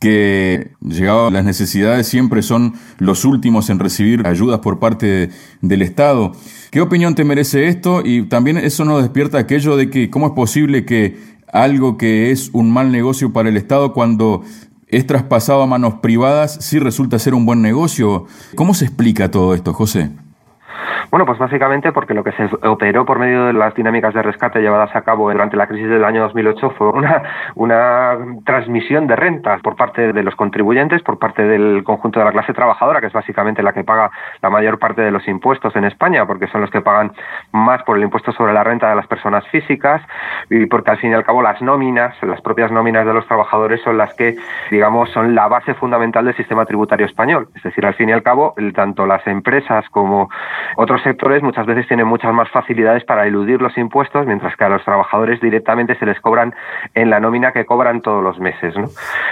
que 0.00 0.70
llegado 0.80 1.26
a 1.26 1.30
las 1.30 1.44
necesidades 1.44 2.06
siempre 2.06 2.42
son 2.42 2.74
los 2.98 3.24
últimos 3.24 3.68
en 3.68 3.80
recibir 3.80 4.26
ayudas 4.26 4.60
por 4.60 4.78
parte 4.78 5.30
del 5.60 5.82
Estado. 5.82 6.32
¿Qué 6.70 6.80
opinión 6.82 7.14
te 7.14 7.24
merece 7.24 7.68
esto? 7.68 8.02
Y 8.04 8.24
también 8.24 8.58
eso 8.58 8.84
nos 8.84 9.02
despierta 9.02 9.38
aquello 9.38 9.76
de 9.76 9.88
que 9.88 10.10
cómo 10.10 10.26
es 10.26 10.32
posible 10.32 10.84
que 10.84 11.16
algo 11.50 11.96
que 11.96 12.30
es 12.30 12.50
un 12.52 12.70
mal 12.70 12.92
negocio 12.92 13.32
para 13.32 13.48
el 13.48 13.56
Estado 13.56 13.94
cuando 13.94 14.42
es 14.86 15.06
traspasado 15.06 15.62
a 15.62 15.66
manos 15.66 15.94
privadas 16.02 16.58
sí 16.60 16.78
resulta 16.78 17.18
ser 17.18 17.34
un 17.34 17.46
buen 17.46 17.62
negocio. 17.62 18.26
¿Cómo 18.54 18.74
se 18.74 18.84
explica 18.84 19.30
todo 19.30 19.54
esto, 19.54 19.72
José? 19.72 20.10
Bueno, 21.10 21.24
pues 21.24 21.38
básicamente 21.38 21.90
porque 21.90 22.12
lo 22.12 22.22
que 22.22 22.32
se 22.32 22.50
operó 22.66 23.06
por 23.06 23.18
medio 23.18 23.46
de 23.46 23.54
las 23.54 23.74
dinámicas 23.74 24.12
de 24.12 24.22
rescate 24.22 24.60
llevadas 24.60 24.94
a 24.94 25.00
cabo 25.00 25.32
durante 25.32 25.56
la 25.56 25.66
crisis 25.66 25.88
del 25.88 26.04
año 26.04 26.20
2008 26.22 26.70
fue 26.76 26.90
una, 26.90 27.22
una 27.54 28.18
transmisión 28.44 29.06
de 29.06 29.16
rentas 29.16 29.62
por 29.62 29.74
parte 29.74 30.12
de 30.12 30.22
los 30.22 30.36
contribuyentes, 30.36 31.02
por 31.02 31.18
parte 31.18 31.44
del 31.44 31.82
conjunto 31.82 32.18
de 32.18 32.26
la 32.26 32.32
clase 32.32 32.52
trabajadora, 32.52 33.00
que 33.00 33.06
es 33.06 33.12
básicamente 33.14 33.62
la 33.62 33.72
que 33.72 33.84
paga 33.84 34.10
la 34.42 34.50
mayor 34.50 34.78
parte 34.78 35.00
de 35.00 35.10
los 35.10 35.26
impuestos 35.28 35.74
en 35.76 35.84
España, 35.84 36.26
porque 36.26 36.46
son 36.48 36.60
los 36.60 36.70
que 36.70 36.82
pagan 36.82 37.12
más 37.52 37.82
por 37.84 37.96
el 37.96 38.02
impuesto 38.02 38.32
sobre 38.32 38.52
la 38.52 38.62
renta 38.62 38.90
de 38.90 38.96
las 38.96 39.06
personas 39.06 39.46
físicas 39.48 40.02
y 40.50 40.66
porque 40.66 40.90
al 40.90 40.98
fin 40.98 41.12
y 41.12 41.14
al 41.14 41.24
cabo 41.24 41.40
las 41.40 41.62
nóminas, 41.62 42.14
las 42.22 42.42
propias 42.42 42.70
nóminas 42.70 43.06
de 43.06 43.14
los 43.14 43.26
trabajadores 43.26 43.80
son 43.82 43.96
las 43.96 44.12
que, 44.14 44.36
digamos, 44.70 45.10
son 45.12 45.34
la 45.34 45.48
base 45.48 45.72
fundamental 45.72 46.26
del 46.26 46.36
sistema 46.36 46.66
tributario 46.66 47.06
español. 47.06 47.48
Es 47.54 47.62
decir, 47.62 47.86
al 47.86 47.94
fin 47.94 48.10
y 48.10 48.12
al 48.12 48.22
cabo, 48.22 48.54
tanto 48.74 49.06
las 49.06 49.26
empresas 49.26 49.88
como 49.88 50.28
otros 50.76 50.97
sectores 51.02 51.42
muchas 51.42 51.66
veces 51.66 51.86
tienen 51.88 52.06
muchas 52.06 52.32
más 52.32 52.48
facilidades 52.50 53.04
para 53.04 53.26
eludir 53.26 53.60
los 53.60 53.76
impuestos, 53.76 54.26
mientras 54.26 54.56
que 54.56 54.64
a 54.64 54.68
los 54.68 54.84
trabajadores 54.84 55.40
directamente 55.40 55.94
se 55.96 56.06
les 56.06 56.20
cobran 56.20 56.54
en 56.94 57.10
la 57.10 57.20
nómina 57.20 57.52
que 57.52 57.66
cobran 57.66 58.00
todos 58.00 58.22
los 58.22 58.38
meses. 58.38 58.76
¿no? 58.76 58.88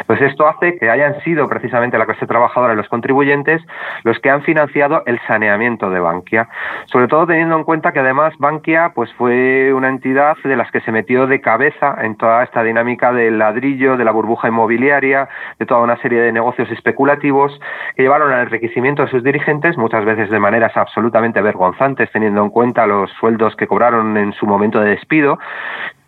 Pues 0.06 0.20
esto 0.20 0.46
hace 0.46 0.78
que 0.78 0.90
hayan 0.90 1.20
sido 1.22 1.48
precisamente 1.48 1.98
la 1.98 2.06
clase 2.06 2.26
trabajadora 2.26 2.74
y 2.74 2.76
los 2.76 2.88
contribuyentes 2.88 3.62
los 4.04 4.18
que 4.20 4.30
han 4.30 4.42
financiado 4.42 5.02
el 5.06 5.20
saneamiento 5.26 5.90
de 5.90 6.00
Bankia, 6.00 6.48
sobre 6.86 7.08
todo 7.08 7.26
teniendo 7.26 7.56
en 7.56 7.64
cuenta 7.64 7.92
que 7.92 8.00
además 8.00 8.34
Bankia 8.38 8.92
pues 8.94 9.12
fue 9.14 9.72
una 9.72 9.88
entidad 9.88 10.36
de 10.42 10.56
las 10.56 10.70
que 10.70 10.80
se 10.80 10.92
metió 10.92 11.26
de 11.26 11.40
cabeza 11.40 11.96
en 12.02 12.16
toda 12.16 12.42
esta 12.42 12.62
dinámica 12.62 13.12
del 13.12 13.38
ladrillo, 13.38 13.96
de 13.96 14.04
la 14.04 14.12
burbuja 14.12 14.48
inmobiliaria, 14.48 15.28
de 15.58 15.66
toda 15.66 15.80
una 15.80 15.96
serie 16.02 16.20
de 16.20 16.32
negocios 16.32 16.70
especulativos 16.70 17.58
que 17.94 18.02
llevaron 18.02 18.32
al 18.32 18.42
enriquecimiento 18.42 19.02
de 19.02 19.10
sus 19.10 19.22
dirigentes, 19.22 19.76
muchas 19.76 20.04
veces 20.04 20.30
de 20.30 20.38
maneras 20.38 20.76
absolutamente 20.76 21.42
vergonzantes 21.56 22.10
teniendo 22.12 22.42
en 22.42 22.50
cuenta 22.50 22.86
los 22.86 23.10
sueldos 23.18 23.56
que 23.56 23.66
cobraron 23.66 24.16
en 24.16 24.32
su 24.34 24.46
momento 24.46 24.80
de 24.80 24.90
despido 24.90 25.38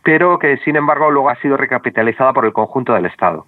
pero 0.08 0.38
que 0.38 0.56
sin 0.64 0.74
embargo 0.74 1.10
luego 1.10 1.28
ha 1.28 1.34
sido 1.34 1.58
recapitalizada 1.58 2.32
por 2.32 2.46
el 2.46 2.54
conjunto 2.54 2.94
del 2.94 3.04
Estado. 3.04 3.44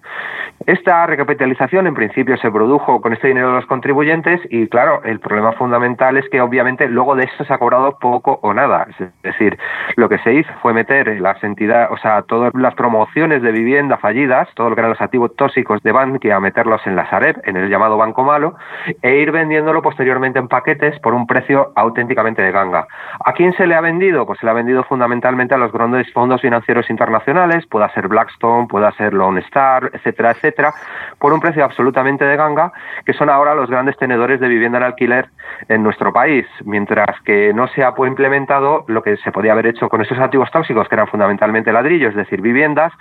Esta 0.67 1.07
recapitalización 1.07 1.87
en 1.87 1.95
principio 1.95 2.37
se 2.37 2.51
produjo 2.51 3.01
con 3.01 3.13
este 3.13 3.29
dinero 3.29 3.47
de 3.47 3.55
los 3.55 3.65
contribuyentes 3.65 4.39
y 4.47 4.67
claro, 4.67 5.01
el 5.03 5.19
problema 5.19 5.53
fundamental 5.53 6.17
es 6.17 6.29
que 6.29 6.39
obviamente 6.39 6.87
luego 6.87 7.15
de 7.15 7.23
eso 7.23 7.43
se 7.45 7.51
ha 7.51 7.57
cobrado 7.57 7.97
poco 7.99 8.37
o 8.43 8.53
nada. 8.53 8.85
Es 8.91 9.09
decir, 9.23 9.57
lo 9.95 10.07
que 10.07 10.19
se 10.19 10.35
hizo 10.35 10.51
fue 10.61 10.71
meter 10.71 11.19
las 11.19 11.43
entidades, 11.43 11.89
o 11.89 11.97
sea, 11.97 12.21
todas 12.21 12.53
las 12.53 12.75
promociones 12.75 13.41
de 13.41 13.51
vivienda 13.51 13.97
fallidas, 13.97 14.47
todo 14.53 14.69
lo 14.69 14.75
que 14.75 14.81
eran 14.81 14.91
los 14.91 15.01
activos 15.01 15.35
tóxicos 15.35 15.81
de 15.81 15.91
Bankia, 15.91 16.39
meterlos 16.39 16.85
en 16.85 16.95
la 16.95 17.09
Sareb, 17.09 17.41
en 17.45 17.57
el 17.57 17.71
llamado 17.71 17.97
Banco 17.97 18.23
Malo, 18.23 18.53
e 19.01 19.15
ir 19.15 19.31
vendiéndolo 19.31 19.81
posteriormente 19.81 20.37
en 20.37 20.47
paquetes 20.47 20.99
por 20.99 21.15
un 21.15 21.25
precio 21.25 21.71
auténticamente 21.75 22.43
de 22.43 22.51
ganga. 22.51 22.85
¿A 23.25 23.33
quién 23.33 23.51
se 23.53 23.65
le 23.65 23.73
ha 23.73 23.81
vendido? 23.81 24.27
Pues 24.27 24.37
se 24.37 24.45
le 24.45 24.51
ha 24.51 24.53
vendido 24.53 24.83
fundamentalmente 24.83 25.55
a 25.55 25.57
los 25.57 25.71
grandes 25.71 26.13
fondos 26.13 26.43
financieros 26.51 26.89
internacionales, 26.89 27.65
pueda 27.65 27.87
ser 27.93 28.09
Blackstone, 28.09 28.67
pueda 28.67 28.91
ser 28.91 29.13
Lone 29.13 29.39
Star, 29.39 29.89
etcétera, 29.93 30.31
etcétera, 30.31 30.73
por 31.17 31.31
un 31.31 31.39
precio 31.39 31.63
absolutamente 31.63 32.25
de 32.25 32.35
ganga, 32.35 32.73
que 33.05 33.13
son 33.13 33.29
ahora 33.29 33.55
los 33.55 33.69
grandes 33.69 33.95
tenedores 33.97 34.41
de 34.41 34.49
vivienda 34.49 34.79
en 34.79 34.83
alquiler 34.83 35.29
en 35.69 35.81
nuestro 35.81 36.11
país, 36.11 36.45
mientras 36.65 37.21
que 37.21 37.53
no 37.53 37.67
se 37.69 37.85
ha 37.85 37.93
implementado 38.05 38.83
lo 38.87 39.01
que 39.01 39.15
se 39.17 39.31
podía 39.31 39.53
haber 39.53 39.67
hecho 39.67 39.87
con 39.87 40.01
esos 40.01 40.19
activos 40.19 40.51
tóxicos, 40.51 40.89
que 40.89 40.95
eran 40.95 41.07
fundamentalmente 41.07 41.71
ladrillos, 41.71 42.09
es 42.09 42.17
decir, 42.17 42.41
viviendas, 42.41 42.91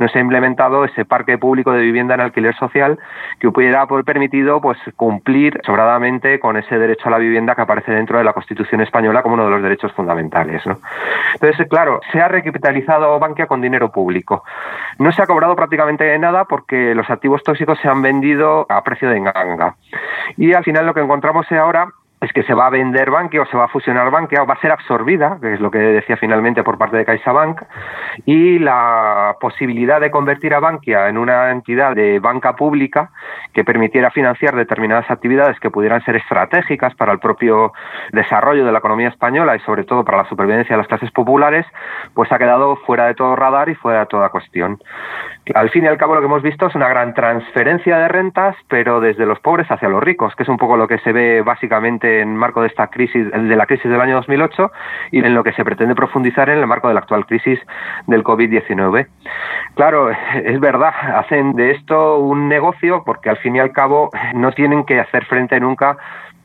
no 0.00 0.08
se 0.08 0.18
ha 0.18 0.22
implementado 0.22 0.84
ese 0.84 1.04
parque 1.04 1.38
público 1.38 1.70
de 1.70 1.82
vivienda 1.82 2.14
en 2.14 2.20
alquiler 2.20 2.56
social 2.56 2.98
que 3.38 3.46
hubiera 3.46 3.86
permitido 3.86 4.60
pues 4.60 4.78
cumplir 4.96 5.60
sobradamente 5.64 6.40
con 6.40 6.56
ese 6.56 6.78
derecho 6.78 7.08
a 7.08 7.12
la 7.12 7.18
vivienda 7.18 7.54
que 7.54 7.62
aparece 7.62 7.92
dentro 7.92 8.18
de 8.18 8.24
la 8.24 8.32
Constitución 8.32 8.80
española 8.80 9.22
como 9.22 9.34
uno 9.34 9.44
de 9.44 9.50
los 9.50 9.62
derechos 9.62 9.92
fundamentales. 9.92 10.66
¿no? 10.66 10.78
Entonces, 11.34 11.68
claro, 11.68 12.00
se 12.12 12.20
ha 12.20 12.28
recapitalizado 12.28 12.87
Bankia 13.18 13.46
con 13.46 13.60
dinero 13.60 13.90
público. 13.90 14.44
No 14.98 15.12
se 15.12 15.22
ha 15.22 15.26
cobrado 15.26 15.54
prácticamente 15.54 16.18
nada 16.18 16.44
porque 16.44 16.94
los 16.94 17.08
activos 17.10 17.42
tóxicos 17.42 17.78
se 17.80 17.88
han 17.88 18.02
vendido 18.02 18.66
a 18.68 18.82
precio 18.82 19.10
de 19.10 19.18
enganga. 19.18 19.76
Y 20.36 20.54
al 20.54 20.64
final 20.64 20.86
lo 20.86 20.94
que 20.94 21.00
encontramos 21.00 21.46
ahora 21.52 21.92
es 22.20 22.32
que 22.32 22.42
se 22.42 22.54
va 22.54 22.66
a 22.66 22.70
vender 22.70 23.10
Bankia 23.10 23.42
o 23.42 23.46
se 23.46 23.56
va 23.56 23.64
a 23.64 23.68
fusionar 23.68 24.10
Bankia 24.10 24.42
o 24.42 24.46
va 24.46 24.54
a 24.54 24.60
ser 24.60 24.72
absorbida, 24.72 25.38
que 25.40 25.54
es 25.54 25.60
lo 25.60 25.70
que 25.70 25.78
decía 25.78 26.16
finalmente 26.16 26.64
por 26.64 26.76
parte 26.76 26.96
de 26.96 27.04
CaixaBank, 27.04 27.62
y 28.24 28.58
la 28.58 29.36
posibilidad 29.40 30.00
de 30.00 30.10
convertir 30.10 30.52
a 30.54 30.60
Bankia 30.60 31.08
en 31.08 31.16
una 31.16 31.50
entidad 31.50 31.94
de 31.94 32.18
banca 32.18 32.56
pública 32.56 33.10
que 33.52 33.64
permitiera 33.64 34.10
financiar 34.10 34.56
determinadas 34.56 35.08
actividades 35.10 35.60
que 35.60 35.70
pudieran 35.70 36.04
ser 36.04 36.16
estratégicas 36.16 36.94
para 36.96 37.12
el 37.12 37.20
propio 37.20 37.72
desarrollo 38.12 38.64
de 38.64 38.72
la 38.72 38.78
economía 38.78 39.08
española 39.08 39.54
y 39.54 39.60
sobre 39.60 39.84
todo 39.84 40.04
para 40.04 40.18
la 40.18 40.28
supervivencia 40.28 40.74
de 40.74 40.78
las 40.78 40.88
clases 40.88 41.12
populares, 41.12 41.66
pues 42.14 42.32
ha 42.32 42.38
quedado 42.38 42.76
fuera 42.76 43.06
de 43.06 43.14
todo 43.14 43.36
radar 43.36 43.68
y 43.68 43.76
fuera 43.76 44.00
de 44.00 44.06
toda 44.06 44.28
cuestión. 44.30 44.78
Al 45.54 45.70
fin 45.70 45.84
y 45.84 45.86
al 45.86 45.96
cabo 45.96 46.14
lo 46.14 46.20
que 46.20 46.26
hemos 46.26 46.42
visto 46.42 46.66
es 46.66 46.74
una 46.74 46.88
gran 46.88 47.14
transferencia 47.14 47.96
de 47.98 48.08
rentas, 48.08 48.56
pero 48.68 49.00
desde 49.00 49.24
los 49.24 49.38
pobres 49.40 49.70
hacia 49.70 49.88
los 49.88 50.02
ricos, 50.02 50.34
que 50.34 50.42
es 50.42 50.48
un 50.48 50.58
poco 50.58 50.76
lo 50.76 50.88
que 50.88 50.98
se 50.98 51.12
ve 51.12 51.42
básicamente 51.42 52.07
en 52.08 52.36
marco 52.36 52.62
de 52.62 52.68
esta 52.68 52.88
crisis, 52.88 53.30
de 53.30 53.56
la 53.56 53.66
crisis 53.66 53.90
del 53.90 54.00
año 54.00 54.16
2008 54.16 54.72
y 55.12 55.18
en 55.18 55.34
lo 55.34 55.44
que 55.44 55.52
se 55.52 55.64
pretende 55.64 55.94
profundizar 55.94 56.48
en 56.50 56.58
el 56.58 56.66
marco 56.66 56.88
de 56.88 56.94
la 56.94 57.00
actual 57.00 57.26
crisis 57.26 57.58
del 58.06 58.24
COVID-19. 58.24 59.06
Claro, 59.74 60.10
es 60.44 60.60
verdad, 60.60 60.92
hacen 61.16 61.54
de 61.54 61.72
esto 61.72 62.18
un 62.18 62.48
negocio 62.48 63.02
porque 63.04 63.30
al 63.30 63.38
fin 63.38 63.56
y 63.56 63.60
al 63.60 63.72
cabo 63.72 64.10
no 64.34 64.52
tienen 64.52 64.84
que 64.84 65.00
hacer 65.00 65.24
frente 65.26 65.60
nunca 65.60 65.96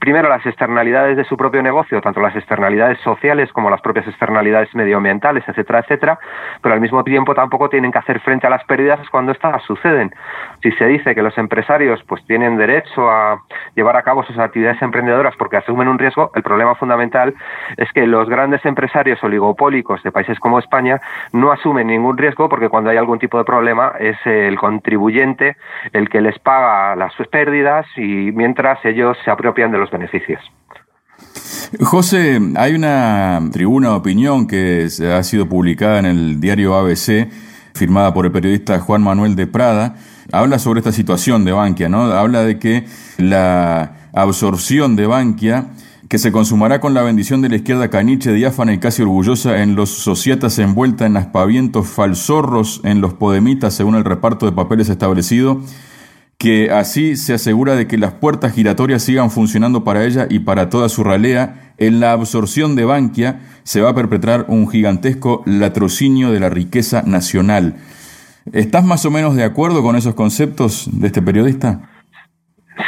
primero 0.03 0.27
las 0.27 0.45
externalidades 0.45 1.15
de 1.15 1.23
su 1.23 1.37
propio 1.37 1.63
negocio, 1.63 2.01
tanto 2.01 2.19
las 2.19 2.35
externalidades 2.35 2.99
sociales 2.99 3.49
como 3.53 3.69
las 3.69 3.79
propias 3.79 4.05
externalidades 4.05 4.75
medioambientales, 4.75 5.47
etcétera, 5.47 5.79
etcétera, 5.79 6.19
pero 6.61 6.75
al 6.75 6.81
mismo 6.81 7.05
tiempo 7.05 7.33
tampoco 7.33 7.69
tienen 7.69 7.89
que 7.89 7.99
hacer 7.99 8.19
frente 8.19 8.45
a 8.45 8.49
las 8.49 8.65
pérdidas 8.65 8.99
cuando 9.09 9.31
estas 9.31 9.63
suceden. 9.63 10.13
Si 10.61 10.73
se 10.73 10.87
dice 10.87 11.15
que 11.15 11.21
los 11.21 11.37
empresarios 11.37 12.03
pues 12.03 12.21
tienen 12.25 12.57
derecho 12.57 13.09
a 13.09 13.43
llevar 13.75 13.95
a 13.95 14.01
cabo 14.01 14.23
sus 14.23 14.37
actividades 14.37 14.81
emprendedoras 14.81 15.37
porque 15.37 15.55
asumen 15.55 15.87
un 15.87 15.97
riesgo, 15.97 16.31
el 16.35 16.43
problema 16.43 16.75
fundamental 16.75 17.33
es 17.77 17.89
que 17.93 18.05
los 18.05 18.27
grandes 18.27 18.65
empresarios 18.65 19.23
oligopólicos 19.23 20.03
de 20.03 20.11
países 20.11 20.37
como 20.37 20.59
España 20.59 20.99
no 21.31 21.53
asumen 21.53 21.87
ningún 21.87 22.17
riesgo 22.17 22.49
porque 22.49 22.67
cuando 22.67 22.89
hay 22.89 22.97
algún 22.97 23.19
tipo 23.19 23.37
de 23.37 23.45
problema 23.45 23.93
es 24.01 24.17
el 24.25 24.57
contribuyente 24.57 25.55
el 25.93 26.09
que 26.09 26.19
les 26.19 26.37
paga 26.39 26.93
las 26.97 27.13
pérdidas 27.31 27.85
y 27.95 28.33
mientras 28.33 28.83
ellos 28.83 29.17
se 29.23 29.31
apropian 29.31 29.71
de 29.71 29.77
los 29.77 29.92
beneficios. 29.93 30.41
José, 31.79 32.39
hay 32.55 32.73
una 32.73 33.39
tribuna 33.51 33.89
de 33.89 33.95
opinión 33.95 34.45
que 34.45 34.89
ha 35.15 35.23
sido 35.23 35.47
publicada 35.47 35.99
en 35.99 36.05
el 36.05 36.39
diario 36.39 36.75
ABC, 36.75 37.29
firmada 37.73 38.13
por 38.13 38.25
el 38.25 38.31
periodista 38.31 38.79
Juan 38.79 39.01
Manuel 39.01 39.35
de 39.35 39.47
Prada, 39.47 39.95
habla 40.31 40.59
sobre 40.59 40.79
esta 40.79 40.91
situación 40.91 41.45
de 41.45 41.51
Bankia, 41.51 41.89
¿no? 41.89 42.03
Habla 42.03 42.43
de 42.43 42.59
que 42.59 42.85
la 43.17 44.09
absorción 44.13 44.95
de 44.95 45.07
Bankia 45.07 45.67
que 46.13 46.19
se 46.19 46.31
consumará 46.31 46.79
con 46.79 46.93
la 46.93 47.01
bendición 47.01 47.41
de 47.41 47.49
la 47.49 47.55
izquierda 47.55 47.89
caniche, 47.89 48.33
diáfana 48.33 48.71
y 48.71 48.77
casi 48.77 49.01
orgullosa 49.01 49.63
en 49.63 49.75
los 49.75 49.89
societas 49.89 50.59
envuelta 50.59 51.07
en 51.07 51.17
aspavientos 51.17 51.87
falsorros 51.87 52.81
en 52.83 53.01
los 53.01 53.15
podemitas 53.15 53.73
según 53.73 53.95
el 53.95 54.03
reparto 54.03 54.45
de 54.45 54.51
papeles 54.51 54.89
establecido, 54.89 55.61
que 56.43 56.71
así 56.71 57.15
se 57.15 57.33
asegura 57.33 57.77
de 57.77 57.87
que 57.87 57.97
las 57.97 58.15
puertas 58.15 58.51
giratorias 58.51 59.01
sigan 59.01 59.31
funcionando 59.31 59.85
para 59.85 60.03
ella 60.03 60.27
y 60.29 60.39
para 60.39 60.69
toda 60.69 60.89
su 60.89 61.01
ralea, 61.01 61.71
en 61.77 62.01
la 62.01 62.11
absorción 62.11 62.75
de 62.75 62.83
Bankia 62.83 63.39
se 63.63 63.79
va 63.79 63.91
a 63.91 63.95
perpetrar 63.95 64.47
un 64.49 64.69
gigantesco 64.69 65.41
latrocinio 65.45 66.33
de 66.33 66.41
la 66.41 66.49
riqueza 66.49 67.01
nacional. 67.03 67.77
¿Estás 68.51 68.83
más 68.83 69.05
o 69.05 69.09
menos 69.09 69.37
de 69.37 69.45
acuerdo 69.45 69.81
con 69.83 69.95
esos 69.95 70.15
conceptos 70.15 70.89
de 70.91 71.07
este 71.07 71.21
periodista? 71.21 71.92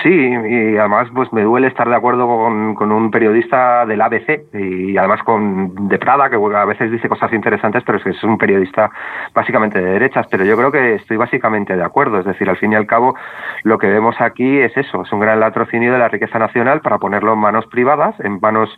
Sí, 0.05 0.11
y 0.11 0.77
además 0.77 1.07
pues 1.15 1.33
me 1.33 1.41
duele 1.41 1.65
estar 1.65 1.89
de 1.89 1.95
acuerdo 1.95 2.27
con, 2.27 2.91
un 2.91 3.09
periodista 3.09 3.87
del 3.87 3.99
ABC 3.99 4.53
y 4.53 4.95
además 4.97 5.23
con 5.23 5.87
de 5.87 5.97
Prada, 5.97 6.29
que 6.29 6.35
a 6.35 6.65
veces 6.65 6.91
dice 6.91 7.09
cosas 7.09 7.33
interesantes, 7.33 7.81
pero 7.83 7.97
es 7.97 8.03
que 8.03 8.11
es 8.11 8.23
un 8.23 8.37
periodista 8.37 8.91
básicamente 9.33 9.81
de 9.81 9.93
derechas, 9.93 10.27
pero 10.29 10.45
yo 10.45 10.55
creo 10.57 10.71
que 10.71 10.93
estoy 10.93 11.17
básicamente 11.17 11.75
de 11.75 11.83
acuerdo, 11.83 12.19
es 12.19 12.25
decir, 12.25 12.47
al 12.51 12.57
fin 12.57 12.73
y 12.73 12.75
al 12.75 12.85
cabo 12.85 13.15
lo 13.63 13.79
que 13.79 13.87
vemos 13.87 14.15
aquí 14.21 14.59
es 14.59 14.77
eso, 14.77 15.01
es 15.01 15.11
un 15.11 15.21
gran 15.21 15.39
latrocinio 15.39 15.91
de 15.91 15.97
la 15.97 16.07
riqueza 16.07 16.37
nacional 16.37 16.81
para 16.81 16.99
ponerlo 16.99 17.33
en 17.33 17.39
manos 17.39 17.65
privadas, 17.65 18.13
en 18.19 18.39
manos 18.39 18.69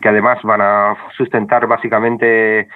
que 0.00 0.08
además 0.08 0.40
van 0.42 0.62
a 0.62 0.96
sustentar 1.16 1.68
básicamente 1.68 2.66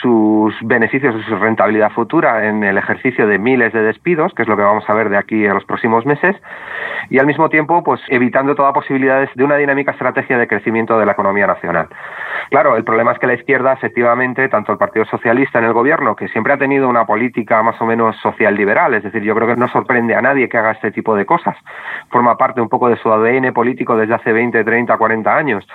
sus 0.00 0.54
beneficios 0.62 1.14
su 1.26 1.36
rentabilidad 1.36 1.90
futura 1.90 2.46
en 2.46 2.64
el 2.64 2.78
ejercicio 2.78 3.26
de 3.26 3.38
miles 3.38 3.74
de 3.74 3.82
despidos, 3.82 4.32
que 4.32 4.42
es 4.42 4.48
lo 4.48 4.56
que 4.56 4.62
vamos 4.62 4.88
a 4.88 4.94
ver 4.94 5.10
de 5.10 5.18
aquí 5.18 5.46
a 5.46 5.52
los 5.52 5.64
próximos 5.66 6.06
meses. 6.06 6.36
Y 7.10 7.18
al 7.18 7.26
mismo 7.26 7.33
tiempo 7.50 7.82
pues 7.82 8.00
evitando 8.08 8.54
toda 8.54 8.72
posibilidad 8.72 9.28
de 9.34 9.44
una 9.44 9.56
dinámica 9.56 9.92
estrategia 9.92 10.38
de 10.38 10.46
crecimiento 10.46 10.98
de 10.98 11.06
la 11.06 11.12
economía 11.12 11.46
nacional. 11.46 11.88
Claro, 12.50 12.76
el 12.76 12.84
problema 12.84 13.12
es 13.12 13.18
que 13.18 13.26
la 13.26 13.34
izquierda, 13.34 13.72
efectivamente, 13.72 14.48
tanto 14.48 14.72
el 14.72 14.78
Partido 14.78 15.04
Socialista 15.06 15.58
en 15.58 15.64
el 15.64 15.72
gobierno, 15.72 16.14
que 16.14 16.28
siempre 16.28 16.52
ha 16.52 16.58
tenido 16.58 16.88
una 16.88 17.06
política 17.06 17.62
más 17.62 17.80
o 17.80 17.86
menos 17.86 18.16
social 18.20 18.54
liberal, 18.54 18.94
es 18.94 19.02
decir, 19.02 19.22
yo 19.22 19.34
creo 19.34 19.48
que 19.48 19.56
no 19.56 19.68
sorprende 19.68 20.14
a 20.14 20.22
nadie 20.22 20.48
que 20.48 20.58
haga 20.58 20.72
este 20.72 20.90
tipo 20.90 21.14
de 21.14 21.26
cosas, 21.26 21.56
forma 22.10 22.36
parte 22.36 22.60
un 22.60 22.68
poco 22.68 22.88
de 22.88 22.96
su 22.96 23.12
ADN 23.12 23.52
político 23.52 23.96
desde 23.96 24.14
hace 24.14 24.32
20, 24.32 24.64
30, 24.64 24.96
40 24.96 25.36
años. 25.36 25.66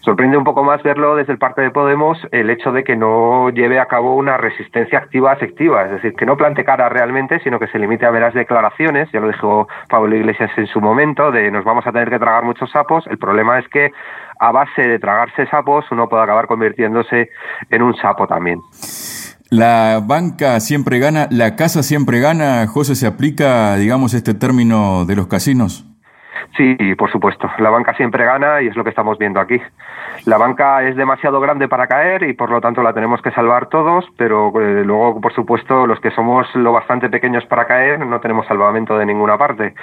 Sorprende 0.00 0.36
un 0.36 0.44
poco 0.44 0.64
más 0.64 0.82
verlo 0.82 1.16
desde 1.16 1.32
el 1.32 1.38
Partido 1.38 1.64
de 1.64 1.70
Podemos 1.70 2.18
el 2.32 2.50
hecho 2.50 2.72
de 2.72 2.84
que 2.84 2.96
no 2.96 3.50
lleve 3.50 3.78
a 3.78 3.86
cabo 3.86 4.14
una 4.16 4.36
resistencia 4.36 4.98
activa 4.98 5.32
efectiva, 5.32 5.84
es 5.84 5.90
decir, 5.90 6.14
que 6.14 6.26
no 6.26 6.36
plante 6.36 6.64
cara 6.64 6.88
realmente, 6.88 7.40
sino 7.40 7.58
que 7.58 7.66
se 7.68 7.78
limite 7.78 8.06
a 8.06 8.10
veras 8.10 8.34
declaraciones, 8.34 9.10
ya 9.12 9.20
lo 9.20 9.28
dijo 9.28 9.68
Pablo 9.88 10.16
Iglesias 10.16 10.50
en 10.56 10.66
su 10.66 10.80
de 10.96 11.50
nos 11.50 11.64
vamos 11.64 11.86
a 11.86 11.92
tener 11.92 12.10
que 12.10 12.18
tragar 12.18 12.44
muchos 12.44 12.70
sapos, 12.70 13.06
el 13.08 13.18
problema 13.18 13.58
es 13.58 13.68
que 13.68 13.92
a 14.38 14.52
base 14.52 14.82
de 14.82 14.98
tragarse 14.98 15.46
sapos 15.46 15.84
uno 15.90 16.08
puede 16.08 16.22
acabar 16.22 16.46
convirtiéndose 16.46 17.30
en 17.70 17.82
un 17.82 17.94
sapo 17.96 18.26
también. 18.26 18.60
La 19.48 20.00
banca 20.02 20.58
siempre 20.58 20.98
gana, 20.98 21.28
la 21.30 21.54
casa 21.54 21.82
siempre 21.82 22.18
gana, 22.20 22.66
José, 22.66 22.96
¿se 22.96 23.06
aplica, 23.06 23.76
digamos, 23.76 24.12
este 24.14 24.34
término 24.34 25.04
de 25.04 25.14
los 25.14 25.28
casinos? 25.28 25.86
Sí, 26.56 26.76
por 26.96 27.10
supuesto. 27.10 27.50
La 27.58 27.68
banca 27.68 27.92
siempre 27.94 28.24
gana 28.24 28.62
y 28.62 28.68
es 28.68 28.76
lo 28.76 28.84
que 28.84 28.90
estamos 28.90 29.18
viendo 29.18 29.40
aquí. 29.40 29.60
La 30.24 30.38
banca 30.38 30.82
es 30.84 30.96
demasiado 30.96 31.38
grande 31.38 31.68
para 31.68 31.86
caer 31.86 32.22
y 32.22 32.32
por 32.32 32.50
lo 32.50 32.60
tanto 32.60 32.82
la 32.82 32.94
tenemos 32.94 33.20
que 33.20 33.30
salvar 33.32 33.68
todos, 33.68 34.06
pero 34.16 34.52
eh, 34.60 34.82
luego, 34.84 35.20
por 35.20 35.34
supuesto, 35.34 35.86
los 35.86 36.00
que 36.00 36.10
somos 36.12 36.46
lo 36.54 36.72
bastante 36.72 37.10
pequeños 37.10 37.44
para 37.46 37.66
caer 37.66 38.04
no 38.06 38.20
tenemos 38.20 38.46
salvamento 38.46 38.96
de 38.96 39.04
ninguna 39.04 39.36
parte. 39.36 39.74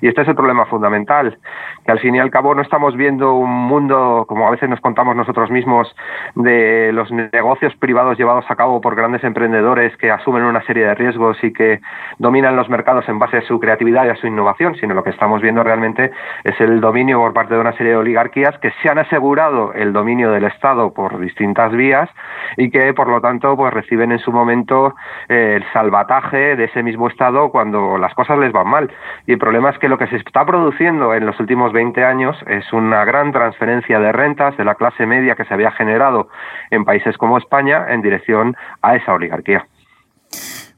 Y 0.00 0.08
este 0.08 0.22
es 0.22 0.28
el 0.28 0.34
problema 0.34 0.64
fundamental, 0.66 1.38
que 1.84 1.92
al 1.92 1.98
fin 1.98 2.14
y 2.14 2.20
al 2.20 2.30
cabo 2.30 2.54
no 2.54 2.62
estamos 2.62 2.96
viendo 2.96 3.34
un 3.34 3.50
mundo, 3.50 4.24
como 4.26 4.48
a 4.48 4.50
veces 4.50 4.70
nos 4.70 4.80
contamos 4.80 5.14
nosotros 5.14 5.50
mismos, 5.50 5.94
de 6.34 6.92
los 6.92 7.10
negocios 7.12 7.74
privados 7.76 8.16
llevados 8.16 8.46
a 8.48 8.56
cabo 8.56 8.80
por 8.80 8.94
grandes 8.94 9.22
emprendedores 9.24 9.94
que 9.98 10.10
asumen 10.10 10.44
una 10.44 10.62
serie 10.64 10.86
de 10.86 10.94
riesgos 10.94 11.36
y 11.44 11.52
que 11.52 11.80
dominan 12.18 12.56
los 12.56 12.70
mercados 12.70 13.06
en 13.08 13.18
base 13.18 13.38
a 13.38 13.42
su 13.42 13.60
creatividad 13.60 14.06
y 14.06 14.08
a 14.08 14.16
su 14.16 14.26
innovación, 14.26 14.74
sino 14.76 14.94
lo 14.94 15.04
que 15.04 15.10
estamos 15.10 15.42
viendo 15.42 15.62
realmente 15.62 16.10
es 16.44 16.60
el 16.60 16.80
dominio 16.80 17.18
por 17.18 17.32
parte 17.32 17.54
de 17.54 17.60
una 17.60 17.72
serie 17.72 17.92
de 17.92 17.98
oligarquías 17.98 18.58
que 18.58 18.72
se 18.82 18.88
han 18.88 18.98
asegurado 18.98 19.72
el 19.74 19.92
dominio 19.92 20.30
del 20.30 20.44
Estado 20.44 20.92
por 20.92 21.18
distintas 21.20 21.72
vías 21.72 22.08
y 22.56 22.70
que 22.70 22.92
por 22.94 23.08
lo 23.08 23.20
tanto 23.20 23.56
pues 23.56 23.72
reciben 23.72 24.12
en 24.12 24.18
su 24.18 24.32
momento 24.32 24.94
eh, 25.28 25.54
el 25.56 25.72
salvataje 25.72 26.56
de 26.56 26.64
ese 26.64 26.82
mismo 26.82 27.08
Estado 27.08 27.50
cuando 27.50 27.98
las 27.98 28.14
cosas 28.14 28.38
les 28.38 28.52
van 28.52 28.68
mal. 28.68 28.92
Y 29.26 29.32
el 29.32 29.38
problema 29.38 29.70
es 29.70 29.78
que 29.78 29.88
lo 29.88 29.98
que 29.98 30.06
se 30.08 30.16
está 30.16 30.44
produciendo 30.44 31.14
en 31.14 31.26
los 31.26 31.38
últimos 31.40 31.72
20 31.72 32.04
años 32.04 32.36
es 32.46 32.72
una 32.72 33.04
gran 33.04 33.32
transferencia 33.32 33.98
de 33.98 34.12
rentas 34.12 34.56
de 34.56 34.64
la 34.64 34.74
clase 34.74 35.06
media 35.06 35.34
que 35.34 35.44
se 35.44 35.54
había 35.54 35.70
generado 35.72 36.28
en 36.70 36.84
países 36.84 37.16
como 37.16 37.38
España 37.38 37.86
en 37.88 38.02
dirección 38.02 38.56
a 38.82 38.96
esa 38.96 39.12
oligarquía. 39.12 39.66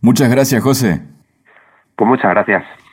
Muchas 0.00 0.30
gracias, 0.30 0.62
José. 0.62 1.00
Pues 1.96 2.08
muchas 2.08 2.30
gracias. 2.30 2.83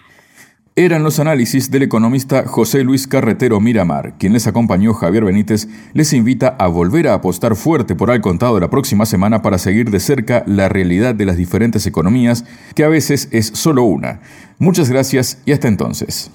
Eran 0.78 1.04
los 1.04 1.20
análisis 1.20 1.70
del 1.70 1.84
economista 1.84 2.46
José 2.48 2.86
Luis 2.86 3.06
Carretero 3.06 3.60
Miramar, 3.60 4.18
quien 4.18 4.32
les 4.32 4.48
acompañó 4.48 4.94
Javier 4.94 5.26
Benítez, 5.26 5.68
les 5.94 6.14
invita 6.14 6.56
a 6.58 6.68
volver 6.68 7.10
a 7.10 7.14
apostar 7.14 7.58
fuerte 7.58 7.94
por 7.94 8.10
al 8.10 8.22
contado 8.22 8.58
la 8.58 8.70
próxima 8.70 9.06
semana 9.06 9.42
para 9.42 9.58
seguir 9.58 9.92
de 9.92 10.00
cerca 10.00 10.46
la 10.48 10.70
realidad 10.70 11.14
de 11.14 11.26
las 11.26 11.36
diferentes 11.36 11.88
economías, 11.88 12.46
que 12.74 12.86
a 12.86 12.88
veces 12.88 13.28
es 13.32 13.48
solo 13.48 13.84
una. 13.84 14.22
Muchas 14.60 14.90
gracias 14.90 15.40
y 15.46 15.52
hasta 15.52 15.68
entonces. 15.68 16.32